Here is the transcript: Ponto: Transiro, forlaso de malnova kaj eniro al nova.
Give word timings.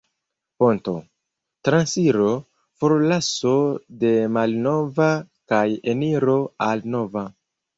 Ponto: 0.61 0.93
Transiro, 1.67 2.29
forlaso 2.83 3.53
de 4.05 4.15
malnova 4.39 5.11
kaj 5.53 5.65
eniro 5.95 6.43
al 6.71 6.87
nova. 6.97 7.29